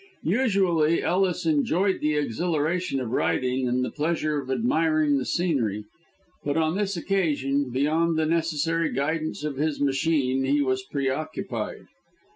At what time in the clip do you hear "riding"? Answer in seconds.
3.11-3.67